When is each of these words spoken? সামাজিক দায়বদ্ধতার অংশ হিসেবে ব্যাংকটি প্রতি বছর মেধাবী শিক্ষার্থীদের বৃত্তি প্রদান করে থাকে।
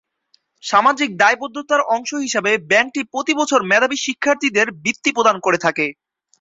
সামাজিক 0.63 1.09
দায়বদ্ধতার 1.17 1.81
অংশ 1.95 2.11
হিসেবে 2.25 2.51
ব্যাংকটি 2.69 3.01
প্রতি 3.11 3.33
বছর 3.39 3.59
মেধাবী 3.63 3.97
শিক্ষার্থীদের 4.05 4.67
বৃত্তি 4.77 5.09
প্রদান 5.13 5.35
করে 5.39 5.57
থাকে। 5.65 5.85